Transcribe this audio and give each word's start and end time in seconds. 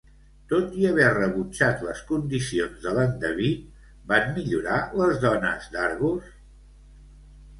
Tot 0.51 0.71
i 0.83 0.85
haver 0.91 1.09
rebutjat 1.15 1.83
les 1.87 1.99
condicions 2.11 2.79
de 2.87 2.93
l'endeví, 2.95 3.51
van 4.13 4.33
millorar 4.39 4.79
les 5.01 5.19
dones 5.29 5.69
d'Argos? 5.75 6.33